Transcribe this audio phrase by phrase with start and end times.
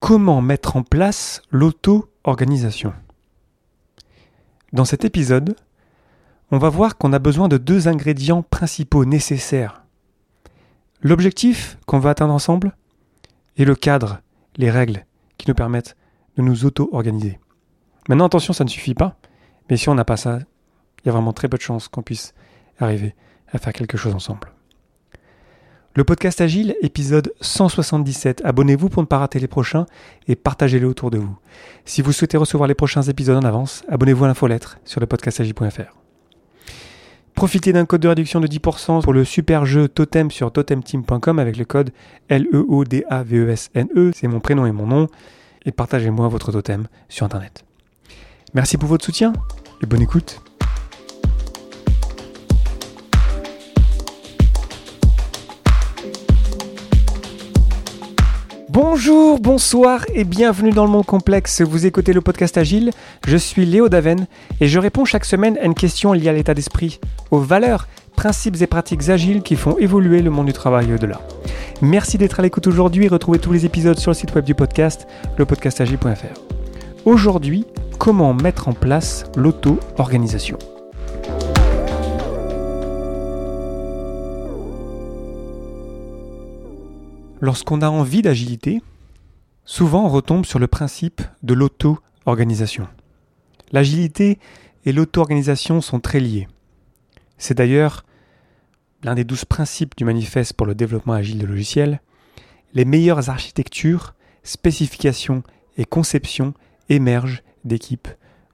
[0.00, 2.94] Comment mettre en place l'auto-organisation?
[4.72, 5.54] Dans cet épisode,
[6.50, 9.84] on va voir qu'on a besoin de deux ingrédients principaux nécessaires.
[11.02, 12.74] L'objectif qu'on veut atteindre ensemble
[13.58, 14.22] et le cadre,
[14.56, 15.04] les règles
[15.36, 15.96] qui nous permettent
[16.38, 17.38] de nous auto-organiser.
[18.08, 19.18] Maintenant, attention, ça ne suffit pas,
[19.68, 20.38] mais si on n'a pas ça,
[21.04, 22.32] il y a vraiment très peu de chances qu'on puisse
[22.78, 23.14] arriver
[23.52, 24.50] à faire quelque chose ensemble.
[25.92, 28.42] Le podcast Agile, épisode 177.
[28.44, 29.86] Abonnez-vous pour ne pas rater les prochains
[30.28, 31.36] et partagez-les autour de vous.
[31.84, 35.96] Si vous souhaitez recevoir les prochains épisodes en avance, abonnez-vous à l'infolettre sur le podcastagile.fr.
[37.34, 41.56] Profitez d'un code de réduction de 10% pour le super jeu Totem sur totemteam.com avec
[41.56, 41.90] le code
[42.28, 44.12] L-E-O-D-A-V-E-S-N-E.
[44.14, 45.08] C'est mon prénom et mon nom.
[45.66, 47.64] Et partagez-moi votre totem sur Internet.
[48.54, 49.32] Merci pour votre soutien
[49.82, 50.40] et bonne écoute.
[58.82, 61.60] Bonjour, bonsoir et bienvenue dans le monde complexe.
[61.60, 62.92] Vous écoutez le podcast Agile.
[63.26, 64.26] Je suis Léo Daven
[64.58, 66.98] et je réponds chaque semaine à une question liée à l'état d'esprit,
[67.30, 71.20] aux valeurs, principes et pratiques agiles qui font évoluer le monde du travail au-delà.
[71.82, 74.54] Merci d'être à l'écoute aujourd'hui et retrouvez tous les épisodes sur le site web du
[74.54, 75.06] podcast,
[75.36, 76.40] lepodcastagile.fr.
[77.04, 77.66] Aujourd'hui,
[77.98, 80.56] comment mettre en place l'auto-organisation?
[87.40, 88.82] Lorsqu'on a envie d'agilité,
[89.64, 92.86] souvent on retombe sur le principe de l'auto-organisation.
[93.72, 94.38] L'agilité
[94.84, 96.48] et l'auto-organisation sont très liés.
[97.38, 98.04] C'est d'ailleurs
[99.02, 102.02] l'un des douze principes du manifeste pour le développement agile de logiciels.
[102.74, 105.42] Les meilleures architectures, spécifications
[105.78, 106.52] et conceptions
[106.90, 108.08] émergent d'équipes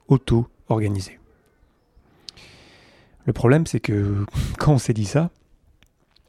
[0.06, 1.18] auto-organisées.
[3.24, 4.24] Le problème, c'est que
[4.58, 5.30] quand on s'est dit ça,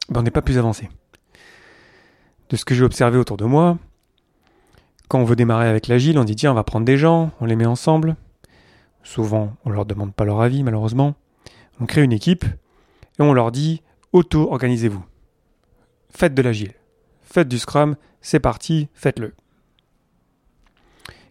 [0.08, 0.88] ben, on n'est pas plus avancé
[2.48, 3.78] de ce que j'ai observé autour de moi,
[5.08, 7.46] quand on veut démarrer avec l'agile, on dit tiens, on va prendre des gens, on
[7.46, 8.16] les met ensemble.
[9.02, 11.14] Souvent, on ne leur demande pas leur avis, malheureusement.
[11.80, 15.04] On crée une équipe et on leur dit auto-organisez-vous.
[16.10, 16.74] Faites de l'agile.
[17.22, 19.34] Faites du scrum, c'est parti, faites-le.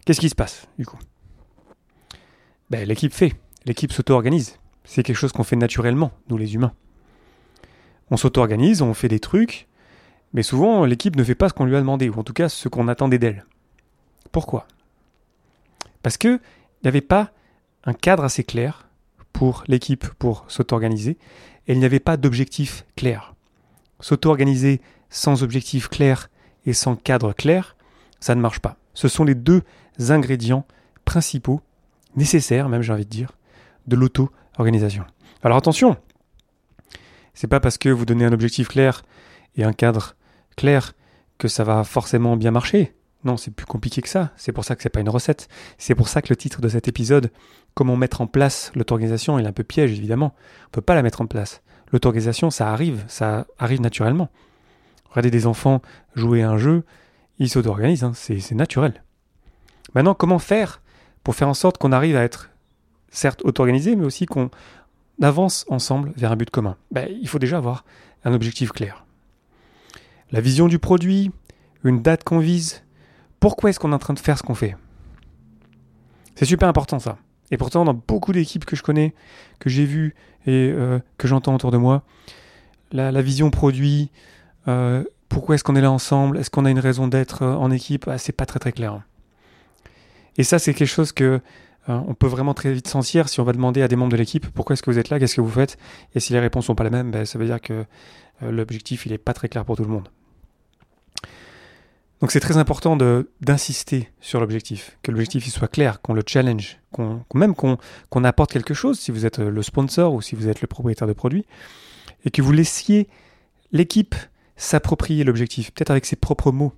[0.04, 0.98] Qu'est-ce qui se passe, du coup?
[2.70, 4.58] Ben, L'équipe fait, l'équipe s'auto-organise.
[4.84, 6.72] C'est quelque chose qu'on fait naturellement, nous les humains.
[8.10, 9.67] On s'auto-organise, on fait des trucs,
[10.32, 12.48] mais souvent, l'équipe ne fait pas ce qu'on lui a demandé, ou en tout cas
[12.48, 13.44] ce qu'on attendait d'elle.
[14.32, 14.66] Pourquoi?
[16.02, 16.40] Parce qu'il
[16.82, 17.32] n'y avait pas
[17.84, 18.88] un cadre assez clair
[19.32, 21.18] pour l'équipe pour s'auto-organiser,
[21.66, 23.34] et il n'y avait pas d'objectif clair.
[24.00, 24.80] S'auto-organiser
[25.10, 26.30] sans objectif clair
[26.66, 27.76] et sans cadre clair,
[28.20, 28.76] ça ne marche pas.
[28.94, 29.62] Ce sont les deux
[29.98, 30.66] ingrédients
[31.04, 31.60] principaux,
[32.16, 33.32] nécessaires même j'ai envie de dire,
[33.86, 35.04] de l'auto-organisation.
[35.42, 35.96] Alors attention,
[37.32, 39.02] c'est pas parce que vous donnez un objectif clair
[39.56, 40.16] et un cadre
[40.58, 40.92] clair
[41.38, 42.94] que ça va forcément bien marcher.
[43.24, 44.32] Non, c'est plus compliqué que ça.
[44.36, 45.48] C'est pour ça que c'est pas une recette.
[45.78, 47.30] C'est pour ça que le titre de cet épisode,
[47.74, 50.34] comment mettre en place l'auto-organisation, est un peu piège évidemment.
[50.66, 51.62] On peut pas la mettre en place.
[51.92, 54.28] L'auto-organisation, ça arrive, ça arrive naturellement.
[55.10, 55.80] Regardez des enfants
[56.14, 56.84] jouer à un jeu,
[57.38, 58.12] ils s'auto-organisent, hein.
[58.14, 59.02] c'est naturel.
[59.94, 60.82] Maintenant, comment faire
[61.24, 62.50] pour faire en sorte qu'on arrive à être
[63.10, 64.50] certes auto-organisé, mais aussi qu'on
[65.22, 66.76] avance ensemble vers un but commun?
[66.90, 67.84] Ben, Il faut déjà avoir
[68.24, 69.06] un objectif clair
[70.30, 71.30] la vision du produit,
[71.84, 72.82] une date qu'on vise.
[73.40, 74.76] Pourquoi est-ce qu'on est en train de faire ce qu'on fait?
[76.34, 77.18] C'est super important ça.
[77.50, 79.14] Et pourtant, dans beaucoup d'équipes que je connais,
[79.58, 80.14] que j'ai vues
[80.46, 82.02] et euh, que j'entends autour de moi,
[82.92, 84.10] la, vision produit,
[84.66, 87.70] euh, pourquoi est-ce qu'on est là ensemble, est-ce qu'on a une raison d'être euh, en
[87.70, 89.02] équipe, ah, c'est pas très très clair.
[90.36, 91.40] Et ça, c'est quelque chose que
[92.18, 94.74] peut vraiment très vite sentir si on va demander à des membres de l'équipe pourquoi
[94.74, 95.78] est-ce que vous êtes là, qu'est-ce que vous faites,
[96.14, 97.86] et si les réponses sont pas les mêmes, ben, ça veut dire que
[98.42, 100.10] l'objectif il est pas très clair pour tout le monde.
[102.20, 102.96] Donc c'est très important
[103.40, 106.78] d'insister sur l'objectif, que l'objectif soit clair, qu'on le challenge,
[107.32, 110.66] même qu'on apporte quelque chose si vous êtes le sponsor ou si vous êtes le
[110.66, 111.46] propriétaire de produit,
[112.24, 113.08] et que vous laissiez
[113.70, 114.16] l'équipe
[114.56, 116.72] s'approprier l'objectif, peut-être avec ses propres mots.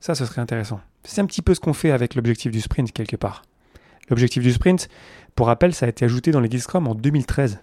[0.00, 0.80] Ça, ce serait intéressant.
[1.02, 3.42] C'est un petit peu ce qu'on fait avec l'objectif du sprint quelque part.
[4.08, 4.88] L'objectif du sprint,
[5.34, 7.58] pour rappel, ça a été ajouté dans les guides Scrum en 2013.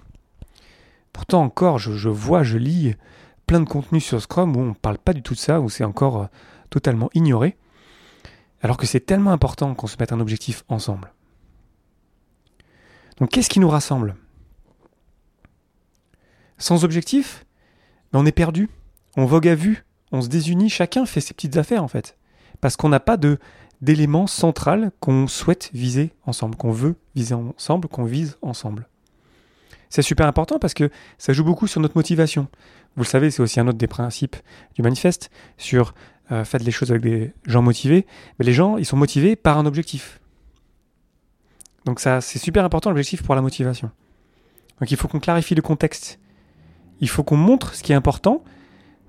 [1.14, 2.96] Pourtant encore, je, je vois, je lis
[3.48, 5.70] plein de contenus sur Scrum où on ne parle pas du tout de ça, où
[5.70, 6.26] c'est encore euh,
[6.76, 7.56] totalement ignoré,
[8.60, 11.14] alors que c'est tellement important qu'on se mette un objectif ensemble.
[13.18, 14.18] Donc qu'est-ce qui nous rassemble?
[16.58, 17.46] Sans objectif,
[18.12, 18.70] ben, on est perdu,
[19.16, 22.18] on vogue à vue, on se désunit, chacun fait ses petites affaires en fait,
[22.60, 23.40] parce qu'on n'a pas de
[23.82, 28.90] d'élément central qu'on souhaite viser ensemble, qu'on veut viser ensemble, qu'on vise ensemble.
[29.90, 32.48] C'est super important parce que ça joue beaucoup sur notre motivation.
[32.96, 34.36] Vous le savez, c'est aussi un autre des principes
[34.76, 35.94] du manifeste sur
[36.32, 38.06] euh, faites les choses avec des gens motivés.
[38.40, 40.20] Mais les gens, ils sont motivés par un objectif.
[41.86, 43.92] Donc ça, c'est super important l'objectif pour la motivation.
[44.80, 46.20] Donc il faut qu'on clarifie le contexte.
[47.00, 48.44] Il faut qu'on montre ce qui est important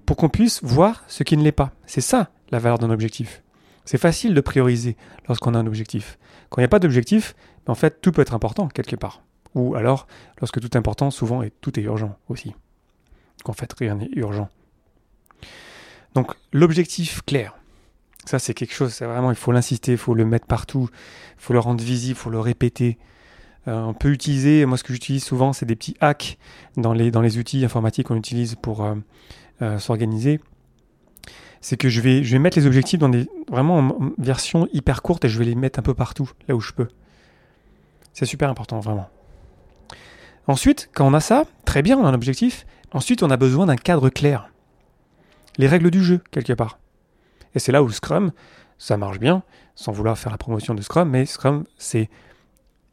[0.04, 1.72] pour qu'on puisse voir ce qui ne l'est pas.
[1.86, 3.42] C'est ça la valeur d'un objectif.
[3.84, 4.96] C'est facile de prioriser
[5.28, 6.18] lorsqu'on a un objectif.
[6.50, 7.34] Quand il n'y a pas d'objectif,
[7.64, 9.22] ben, en fait, tout peut être important quelque part.
[9.54, 10.06] Ou alors,
[10.40, 12.54] lorsque tout est important, souvent, tout est urgent aussi.
[13.44, 14.48] Qu'en fait, rien n'est urgent.
[16.14, 17.54] Donc, l'objectif clair.
[18.24, 21.42] Ça, c'est quelque chose, c'est vraiment, il faut l'insister, il faut le mettre partout, il
[21.42, 22.98] faut le rendre visible, il faut le répéter.
[23.68, 26.38] Euh, on peut utiliser, moi ce que j'utilise souvent, c'est des petits hacks
[26.76, 28.94] dans les, dans les outils informatiques qu'on utilise pour euh,
[29.62, 30.40] euh, s'organiser.
[31.60, 35.02] C'est que je vais, je vais mettre les objectifs dans des vraiment en version hyper
[35.02, 36.88] courte et je vais les mettre un peu partout, là où je peux.
[38.12, 39.08] C'est super important, vraiment.
[40.48, 42.66] Ensuite, quand on a ça, très bien, on a un objectif.
[42.92, 44.50] Ensuite, on a besoin d'un cadre clair.
[45.58, 46.78] Les règles du jeu, quelque part.
[47.54, 48.32] Et c'est là où Scrum,
[48.78, 49.42] ça marche bien,
[49.74, 52.08] sans vouloir faire la promotion de Scrum, mais Scrum, c'est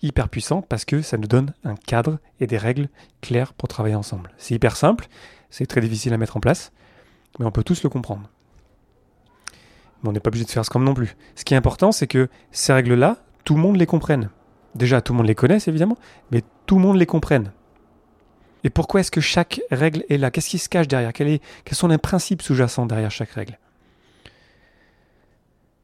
[0.02, 2.90] hyper puissant parce que ça nous donne un cadre et des règles
[3.22, 4.32] claires pour travailler ensemble.
[4.38, 5.08] C'est hyper simple,
[5.50, 6.72] c'est très difficile à mettre en place,
[7.40, 8.30] mais on peut tous le comprendre.
[10.02, 11.16] Mais on n'est pas obligé de faire Scrum non plus.
[11.36, 14.30] Ce qui est important, c'est que ces règles-là, tout le monde les comprenne.
[14.76, 15.98] Déjà, tout le monde les connaisse évidemment,
[16.32, 17.52] mais tout le monde les comprenne.
[18.64, 20.32] Et pourquoi est-ce que chaque règle est là?
[20.32, 21.12] Qu'est-ce qui se cache derrière?
[21.12, 21.40] Quels
[21.72, 23.60] sont les principes sous-jacents derrière chaque règle?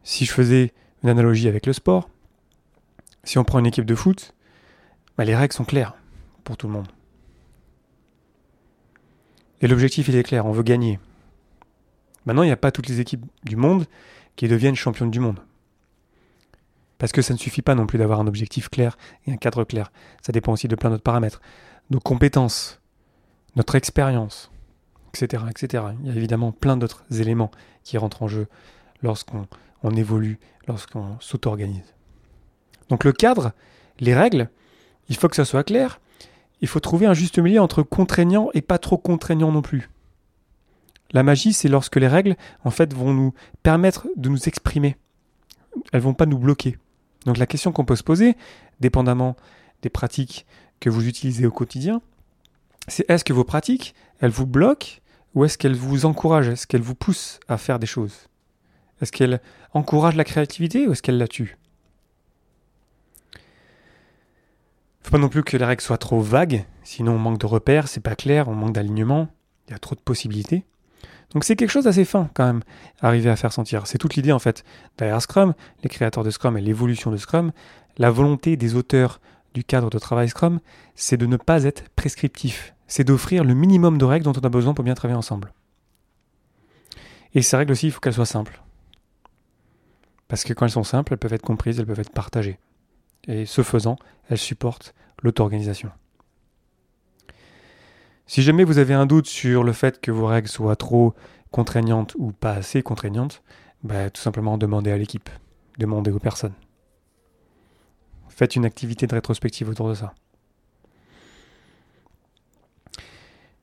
[0.04, 0.74] Si je faisais
[1.04, 2.10] une analogie avec le sport,
[3.26, 4.34] si on prend une équipe de foot,
[5.18, 5.96] bah, les règles sont claires
[6.46, 6.88] pour tout le monde.
[9.62, 11.00] Et l'objectif, il est clair, on veut gagner.
[12.25, 13.86] Maintenant, il n'y a pas toutes les équipes du monde
[14.38, 15.40] qui deviennent championnes du monde.
[17.00, 19.63] Parce que ça ne suffit pas non plus d'avoir un objectif clair et un cadre
[19.63, 19.92] clair.
[20.22, 21.42] Ça dépend aussi de plein d'autres paramètres.
[21.90, 22.80] Nos compétences,
[23.56, 24.51] notre expérience,
[25.13, 25.84] etc., etc.
[26.04, 27.50] Il y a évidemment plein d'autres éléments
[27.84, 28.48] qui rentrent en jeu
[29.01, 29.48] lorsqu'on
[29.81, 31.96] on évolue, lorsqu'on s'auto-organise.
[32.90, 33.54] Donc le cadre,
[34.00, 34.50] les règles,
[35.07, 36.01] il faut que ça soit clair.
[36.62, 39.90] Il faut trouver un juste milieu entre contraignant et pas trop contraignant non plus.
[41.12, 44.98] La magie, c'est lorsque les règles, en fait, vont nous permettre de nous exprimer.
[45.92, 46.78] Elles vont pas nous bloquer.
[47.25, 48.36] Donc la question qu'on peut se poser,
[48.80, 49.36] dépendamment
[49.81, 50.45] des pratiques
[50.80, 52.01] que vous utilisez au quotidien,
[52.88, 55.00] c'est est-ce que vos pratiques, elles vous bloquent
[55.36, 58.27] ou est-ce qu'elles vous encouragent, est-ce qu'elles vous poussent à faire des choses?
[59.01, 59.42] Est-ce qu'elle
[59.74, 61.57] encourage la créativité ou est-ce qu'elle la tue
[65.01, 67.88] Faut pas non plus que les règles soient trop vagues, sinon on manque de repères,
[67.88, 69.30] c'est pas clair, on manque d'alignement,
[69.68, 70.65] il y a trop de possibilités.
[71.31, 72.62] Donc c'est quelque chose d'assez fin quand même,
[73.02, 73.86] arriver à faire sentir.
[73.88, 74.64] C'est toute l'idée en fait
[74.98, 75.54] derrière Scrum,
[75.84, 77.52] les créateurs de Scrum et l'évolution de Scrum,
[77.98, 79.20] la volonté des auteurs
[79.54, 80.60] du cadre de travail Scrum,
[80.96, 84.50] c'est de ne pas être prescriptif, c'est d'offrir le minimum de règles dont on a
[84.50, 85.54] besoin pour bien travailler ensemble.
[87.36, 88.62] Et ces règles aussi, il faut qu'elles soient simples.
[90.28, 92.60] Parce que quand elles sont simples, elles peuvent être comprises, elles peuvent être partagées.
[93.28, 93.98] Et ce faisant,
[94.30, 95.92] elles supportent l'auto-organisation.
[98.30, 101.16] Si jamais vous avez un doute sur le fait que vos règles soient trop
[101.50, 103.42] contraignantes ou pas assez contraignantes,
[103.81, 105.31] bah, tout simplement demandez à l'équipe,
[105.80, 106.54] demandez aux personnes.
[108.28, 110.14] Faites une activité de rétrospective autour de ça.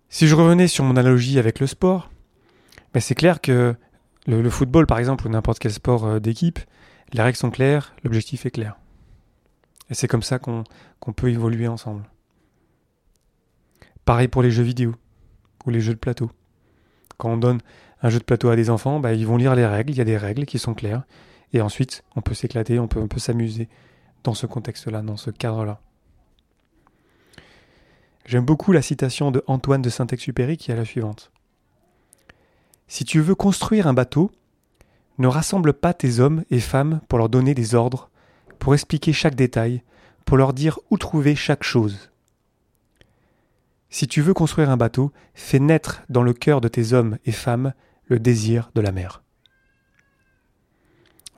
[0.09, 2.11] Si je revenais sur mon analogie avec le sport,
[2.93, 3.77] bah, c'est clair que
[4.27, 6.59] le, football, par exemple, ou n'importe quel sport euh, d'équipe,
[7.13, 8.77] les règles sont claires, l'objectif est clair.
[9.91, 10.65] Et c'est comme ça qu'on
[11.15, 12.03] peut évoluer ensemble.
[14.07, 14.95] Pareil pour les jeux vidéo
[15.67, 16.31] ou les jeux de plateau.
[17.19, 17.61] Quand on donne
[18.03, 20.01] un jeu de plateau à des enfants, bah, ils vont lire les règles, il y
[20.01, 21.03] a des règles qui sont claires,
[21.53, 23.69] et ensuite on peut s'éclater, on peut, on peut s'amuser
[24.23, 25.81] dans ce contexte-là, dans ce cadre-là.
[28.27, 31.33] J'aime beaucoup la citation de Antoine de Saint-Exupéry qui est la suivante.
[32.87, 34.31] Si tu veux construire un bateau,
[35.19, 38.09] ne rassemble pas tes hommes et femmes pour leur donner des ordres,
[38.61, 39.83] pour expliquer chaque détail,
[40.25, 42.13] pour leur dire où trouver chaque chose.
[43.99, 47.33] Si tu veux construire un bateau, fais naître dans le cœur de tes hommes et
[47.33, 47.73] femmes
[48.05, 49.23] le désir de la mer.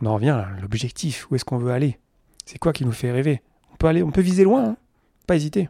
[0.02, 2.00] On en revient à l'objectif, où est-ce qu'on veut aller?
[2.46, 3.42] C'est quoi qui nous fait rêver?
[3.72, 4.76] On peut aller, on peut viser loin, hein.
[5.28, 5.68] Pas hésiter.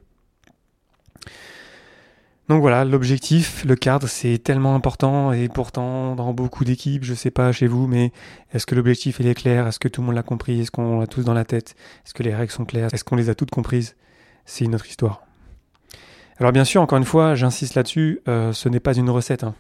[2.49, 7.31] Donc voilà, l'objectif, le cadre, c'est tellement important et pourtant dans beaucoup d'équipes, je sais
[7.31, 8.13] pas chez vous, mais
[8.55, 9.67] est-ce que l'objectif est clair?
[9.67, 10.61] Est-ce que tout le monde l'a compris?
[10.61, 11.75] Est-ce qu'on l'a tous dans la tête?
[12.07, 12.89] Est-ce que les règles sont claires?
[12.95, 13.95] Est-ce qu'on les a toutes comprises?
[14.47, 15.28] C'est une autre histoire.
[16.39, 19.45] Alors bien sûr, encore une fois, j'insiste là-dessus, euh, ce n'est pas une recette.
[19.45, 19.55] Hein.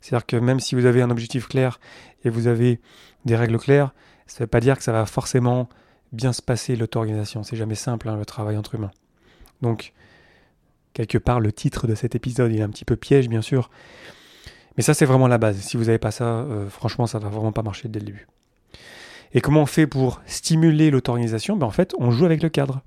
[0.00, 1.80] C'est-à-dire que même si vous avez un objectif clair
[2.24, 2.80] et vous avez
[3.24, 3.94] des règles claires,
[4.26, 5.68] ça ne veut pas dire que ça va forcément
[6.12, 7.42] bien se passer l'auto-organisation.
[7.42, 8.90] C'est jamais simple hein, le travail entre humains.
[9.62, 9.92] Donc
[10.94, 12.50] quelque part le titre de cet épisode.
[12.52, 13.68] Il est un petit peu piège, bien sûr.
[14.76, 15.58] Mais ça, c'est vraiment la base.
[15.58, 18.06] Si vous n'avez pas ça, euh, franchement, ça ne va vraiment pas marcher dès le
[18.06, 18.26] début.
[19.34, 21.56] Et comment on fait pour stimuler l'auto-organisation?
[21.56, 22.80] Ben, En fait, on joue avec le cadre.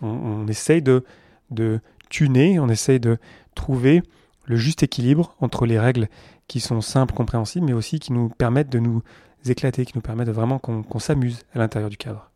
[0.00, 1.04] On, essaye de,
[1.50, 1.80] de
[2.12, 3.18] tuner, on essaye de
[3.54, 4.02] trouver
[4.44, 6.08] le juste équilibre entre les règles
[6.46, 9.02] qui sont simples, compréhensibles, mais aussi qui nous permettent de nous
[9.46, 12.30] éclater, qui nous permettent vraiment qu'on s'amuse à l'intérieur du cadre.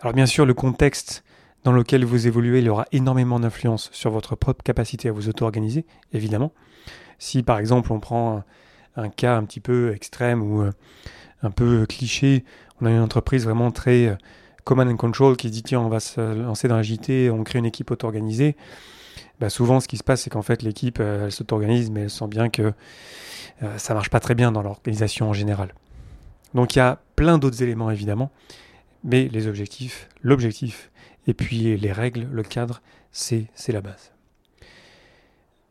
[0.00, 1.24] Alors bien sûr, le contexte
[1.64, 5.86] dans lequel vous évoluez, il aura énormément d'influence sur votre propre capacité à vous auto-organiser,
[6.12, 6.52] évidemment.
[7.18, 8.44] Si par exemple on prend
[8.96, 10.72] un, cas un petit peu extrême ou euh,
[11.42, 12.44] un peu cliché,
[12.80, 14.16] on a une entreprise vraiment très euh,
[14.68, 17.42] command and control qui se dit tiens on va se lancer dans la JT, on
[17.42, 18.54] crée une équipe auto-organisée.
[19.40, 22.10] Bah, souvent ce qui se passe c'est qu'en fait l'équipe euh, elle s'auto-organise mais elle
[22.10, 22.72] sent bien que
[23.76, 25.74] ça marche pas très bien dans l'organisation en général.
[26.54, 28.30] Donc il y a plein d'autres éléments évidemment,
[29.02, 30.90] mais les objectifs, l'objectif
[31.26, 34.12] et puis les règles, le cadre, c'est la base.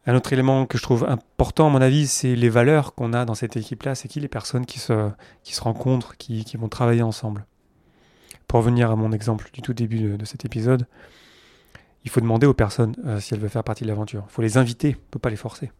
[0.10, 3.26] Un autre élément que je trouve important, à mon avis, c'est les valeurs qu'on a
[3.26, 3.94] dans cette équipe-là.
[3.94, 5.12] C'est qui les personnes qui se,
[5.60, 7.46] rencontrent, qui, vont travailler ensemble.
[8.48, 10.88] Pour revenir à mon exemple du tout début de, cet épisode,
[12.04, 14.24] il faut demander aux personnes euh, si elles veulent faire partie de l'aventure.
[14.30, 15.72] Il faut les inviter, on ne peut pas les forcer.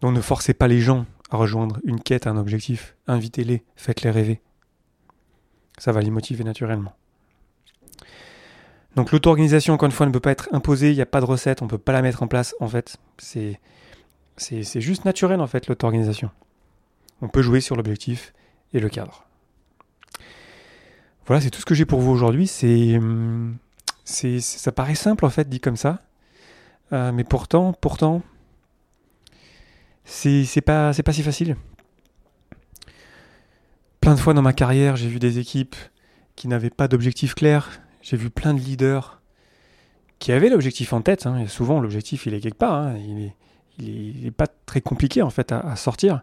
[0.00, 2.96] Donc ne forcez pas les gens à rejoindre une quête, un objectif.
[3.06, 4.40] Invitez-les, faites-les rêver.
[5.78, 6.94] Ça va les motiver naturellement.
[8.96, 11.24] Donc l'auto-organisation, encore une fois, ne peut pas être imposée, il n'y a pas de
[11.24, 12.96] recette, on ne peut pas la mettre en place, en fait.
[13.18, 13.58] C'est,
[14.36, 16.30] c'est, juste naturel, en fait, l'auto-organisation.
[17.20, 18.32] On peut jouer sur l'objectif
[18.72, 19.26] et le cadre.
[21.26, 22.46] Voilà, c'est tout ce que j'ai pour vous aujourd'hui.
[22.46, 23.00] C'est,
[24.04, 26.02] c'est, ça paraît simple, en fait, dit comme ça.
[26.92, 28.22] Euh, mais pourtant, pourtant,
[30.04, 31.56] c'est, c'est, pas, c'est pas si facile.
[34.00, 35.76] Plein de fois dans ma carrière, j'ai vu des équipes
[36.36, 39.22] qui n'avaient pas d'objectif clair, j'ai vu plein de leaders
[40.18, 41.26] qui avaient l'objectif en tête.
[41.26, 42.74] Hein, et souvent, l'objectif, il est quelque part.
[42.74, 43.34] Hein, il, est,
[43.78, 46.22] il, est, pas très compliqué en fait à, sortir.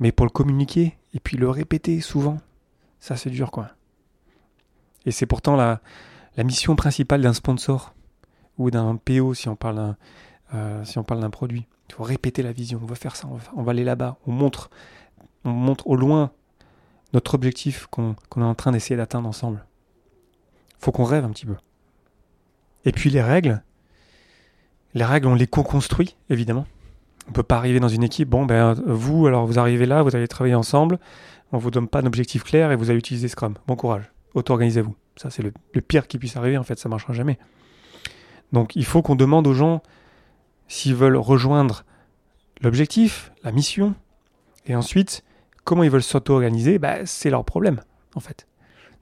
[0.00, 2.38] Mais pour le communiquer et puis le répéter souvent,
[3.00, 3.70] ça c'est dur quoi.
[5.06, 5.80] Et c'est pourtant la,
[6.44, 7.94] mission principale d'un sponsor
[8.58, 9.96] ou d'un PO si on parle d'un
[10.54, 11.66] euh, si on parle d'un produit.
[11.88, 12.78] Il faut répéter la vision.
[12.82, 13.28] On va faire ça.
[13.54, 14.18] On va, aller là-bas.
[14.26, 14.70] On montre,
[15.44, 16.30] on montre au loin
[17.12, 19.64] notre objectif qu'on est en train d'essayer d'atteindre ensemble
[20.78, 21.56] faut qu'on rêve un petit peu.
[22.84, 23.62] Et puis les règles,
[24.94, 26.66] les règles, on les co-construit, évidemment.
[27.28, 30.14] On peut pas arriver dans une équipe, bon, ben, vous, alors vous arrivez là, vous
[30.14, 31.00] allez travailler ensemble,
[31.50, 33.54] on vous donne pas d'objectif clair et vous allez utiliser Scrum.
[33.66, 34.04] Bon courage,
[34.36, 34.94] auto-organisez-vous.
[35.16, 37.38] Ça, c'est le, pire qui puisse arriver, en fait, ça marchera jamais.
[38.52, 39.82] Donc, il faut qu'on demande aux gens
[40.68, 41.84] s'ils veulent rejoindre
[42.60, 43.94] l'objectif, la mission,
[44.66, 45.24] et ensuite,
[45.64, 47.80] comment ils veulent s'auto-organiser, ben, c'est leur problème,
[48.14, 48.46] en fait.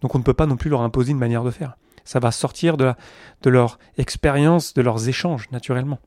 [0.01, 1.77] Donc on ne peut pas non plus leur imposer une manière de faire.
[2.05, 2.95] Ça va sortir de
[3.47, 5.99] leur expérience, de leurs échanges, naturellement.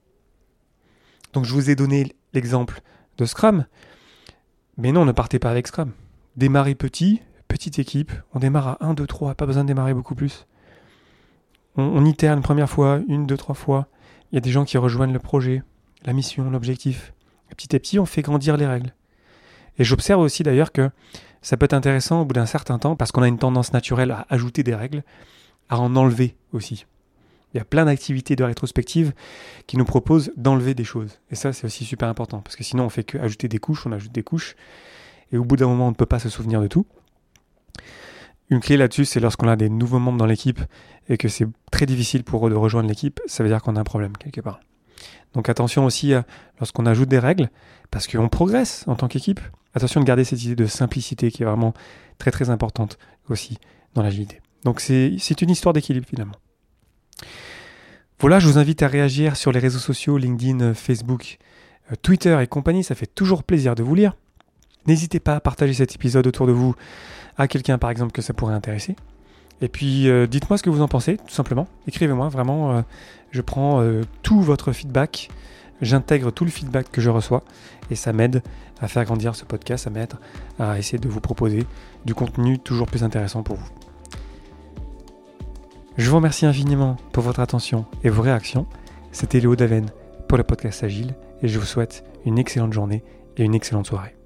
[1.34, 2.82] Donc je vous ai donné l'exemple
[3.18, 3.66] de Scrum.
[4.78, 5.92] Mais non, ne partez pas avec Scrum.
[6.36, 8.12] Démarrez petit, petite équipe.
[8.34, 10.46] On démarre à 1, 2, 3, pas besoin de démarrer beaucoup plus.
[11.80, 13.88] On, itère une première fois, une, deux, trois fois.
[14.32, 15.62] Il y a des gens qui rejoignent le projet,
[16.06, 17.14] la mission, l'objectif.
[17.56, 18.94] Petit à petit, on fait grandir les règles.
[19.78, 20.90] Et j'observe aussi d'ailleurs que
[21.44, 24.10] ça peut être intéressant au bout d'un certain temps, parce qu'on a une tendance naturelle
[24.10, 25.04] à ajouter des règles,
[25.70, 26.88] à en enlever aussi.
[27.54, 29.14] Il y a plein d'activités de rétrospective
[29.68, 31.20] qui nous proposent d'enlever des choses.
[31.30, 33.86] Et ça, c'est aussi super important, parce que sinon, on fait que ajouter des couches,
[33.86, 34.56] on ajoute des couches,
[35.32, 36.88] et au bout d'un moment, on ne peut pas se souvenir de tout.
[38.50, 40.62] Une clé là-dessus, c'est lorsqu'on a des nouveaux membres dans l'équipe
[41.10, 43.80] et que c'est très difficile pour eux de rejoindre l'équipe, ça veut dire qu'on a
[43.82, 44.60] un problème quelque part.
[45.34, 46.14] Donc attention aussi
[46.60, 47.50] lorsqu'on ajoute des règles,
[47.92, 49.42] parce qu'on progresse en tant qu'équipe.
[49.74, 51.74] Attention de garder cette idée de simplicité qui est vraiment
[52.18, 52.98] très très importante
[53.30, 53.58] aussi
[53.94, 54.42] dans l'agilité.
[54.64, 56.36] Donc c'est une histoire d'équilibre finalement.
[58.20, 61.38] Voilà, je vous invite à réagir sur les réseaux sociaux, LinkedIn, Facebook,
[61.92, 62.84] euh, Twitter et compagnie.
[62.84, 64.16] Ça fait toujours plaisir de vous lire.
[64.88, 66.76] N'hésitez pas à partager cet épisode autour de vous
[67.38, 68.96] à quelqu'un par exemple que ça pourrait intéresser.
[69.62, 71.68] Et puis euh, dites-moi ce que vous en pensez, tout simplement.
[71.88, 72.82] Écrivez-moi, vraiment, euh,
[73.32, 73.84] je prends
[74.24, 75.30] tout votre feedback
[75.82, 77.44] j'intègre tout le feedback que je reçois
[77.90, 78.42] et ça m'aide
[78.82, 80.14] à faire grandir ce podcast, ça m'aide
[80.60, 81.66] à essayer de vous proposer
[82.06, 83.70] du contenu toujours plus intéressant pour vous.
[85.98, 88.68] Je vous remercie infiniment pour votre attention et vos réactions.
[89.12, 89.88] C'était Léo Daven
[90.28, 93.04] pour le podcast Agile et je vous souhaite une excellente journée
[93.38, 94.17] et une excellente soirée.